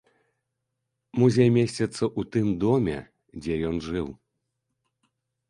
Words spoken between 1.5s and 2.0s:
месціцца